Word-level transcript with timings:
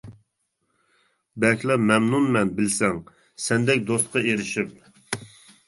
بەكلا 1.45 1.77
مەمنۇن 1.91 2.25
مەن 2.37 2.55
بىلسەڭ، 2.61 2.99
سەندەك 3.47 3.87
دوستقا 3.93 4.27
ئېرىشىپ. 4.27 4.77